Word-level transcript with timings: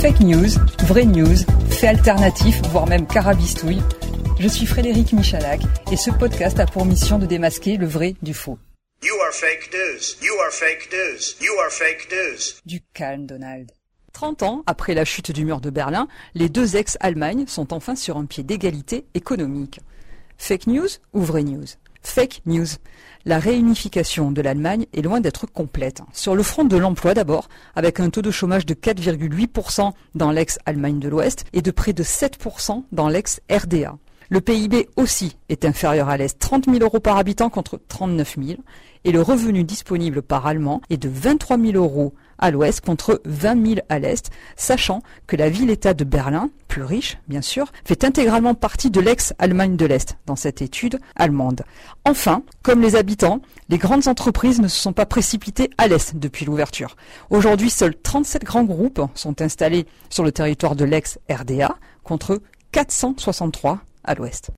Fake 0.00 0.20
news, 0.20 0.50
vraie 0.84 1.06
news, 1.06 1.38
fait 1.70 1.88
alternatif, 1.88 2.62
voire 2.70 2.86
même 2.86 3.04
carabistouille. 3.04 3.82
Je 4.38 4.46
suis 4.46 4.64
Frédéric 4.64 5.12
Michalak 5.12 5.60
et 5.90 5.96
ce 5.96 6.12
podcast 6.12 6.60
a 6.60 6.66
pour 6.66 6.86
mission 6.86 7.18
de 7.18 7.26
démasquer 7.26 7.76
le 7.76 7.86
vrai 7.86 8.14
du 8.22 8.32
faux. 8.32 8.60
You 9.02 9.14
are 9.26 9.32
fake 9.32 9.70
news. 9.72 10.24
You 10.24 10.34
are 10.40 10.52
fake 10.52 10.88
news. 10.92 11.44
You 11.44 11.52
are 11.58 11.72
fake 11.72 12.08
news. 12.12 12.60
Du 12.64 12.80
calme, 12.94 13.26
Donald. 13.26 13.72
30 14.12 14.44
ans 14.44 14.62
après 14.66 14.94
la 14.94 15.04
chute 15.04 15.32
du 15.32 15.44
mur 15.44 15.60
de 15.60 15.70
Berlin, 15.70 16.06
les 16.36 16.48
deux 16.48 16.76
ex-Allemagne 16.76 17.46
sont 17.48 17.72
enfin 17.72 17.96
sur 17.96 18.18
un 18.18 18.26
pied 18.26 18.44
d'égalité 18.44 19.04
économique. 19.14 19.80
Fake 20.36 20.68
news 20.68 20.88
ou 21.12 21.22
vraie 21.22 21.42
news? 21.42 21.66
Fake 22.02 22.42
news. 22.46 22.66
La 23.24 23.38
réunification 23.38 24.30
de 24.30 24.40
l'Allemagne 24.40 24.86
est 24.94 25.02
loin 25.02 25.20
d'être 25.20 25.46
complète. 25.46 26.02
Sur 26.12 26.34
le 26.34 26.42
front 26.42 26.64
de 26.64 26.76
l'emploi 26.76 27.14
d'abord, 27.14 27.48
avec 27.74 28.00
un 28.00 28.10
taux 28.10 28.22
de 28.22 28.30
chômage 28.30 28.64
de 28.64 28.74
4,8% 28.74 29.92
dans 30.14 30.30
l'ex-Allemagne 30.30 30.98
de 30.98 31.08
l'Ouest 31.08 31.44
et 31.52 31.62
de 31.62 31.70
près 31.70 31.92
de 31.92 32.02
7% 32.02 32.84
dans 32.92 33.08
l'ex-RDA. 33.08 33.98
Le 34.30 34.42
PIB 34.42 34.90
aussi 34.96 35.38
est 35.48 35.64
inférieur 35.64 36.10
à 36.10 36.18
l'Est, 36.18 36.38
30 36.38 36.66
000 36.66 36.78
euros 36.80 37.00
par 37.00 37.16
habitant 37.16 37.48
contre 37.48 37.80
39 37.88 38.36
000, 38.38 38.58
et 39.04 39.12
le 39.12 39.22
revenu 39.22 39.64
disponible 39.64 40.20
par 40.20 40.46
Allemand 40.46 40.82
est 40.90 40.98
de 40.98 41.08
23 41.08 41.58
000 41.58 41.72
euros 41.82 42.12
à 42.38 42.50
l'Ouest 42.50 42.82
contre 42.84 43.22
20 43.24 43.66
000 43.66 43.80
à 43.88 43.98
l'Est, 43.98 44.30
sachant 44.54 45.02
que 45.26 45.36
la 45.36 45.48
ville-État 45.48 45.94
de 45.94 46.04
Berlin, 46.04 46.50
plus 46.68 46.82
riche 46.82 47.16
bien 47.26 47.40
sûr, 47.40 47.72
fait 47.86 48.04
intégralement 48.04 48.54
partie 48.54 48.90
de 48.90 49.00
l'ex-Allemagne 49.00 49.76
de 49.76 49.86
l'Est 49.86 50.18
dans 50.26 50.36
cette 50.36 50.60
étude 50.60 51.00
allemande. 51.16 51.62
Enfin, 52.04 52.42
comme 52.62 52.82
les 52.82 52.96
habitants, 52.96 53.40
les 53.70 53.78
grandes 53.78 54.08
entreprises 54.08 54.60
ne 54.60 54.68
se 54.68 54.78
sont 54.78 54.92
pas 54.92 55.06
précipitées 55.06 55.70
à 55.78 55.88
l'Est 55.88 56.16
depuis 56.16 56.44
l'ouverture. 56.44 56.96
Aujourd'hui, 57.30 57.70
seuls 57.70 57.96
37 57.96 58.44
grands 58.44 58.64
groupes 58.64 59.00
sont 59.14 59.40
installés 59.40 59.86
sur 60.10 60.22
le 60.22 60.32
territoire 60.32 60.76
de 60.76 60.84
l'ex-RDA 60.84 61.76
contre 62.04 62.42
463 62.72 63.80
à 64.08 64.14
l'ouest. 64.14 64.50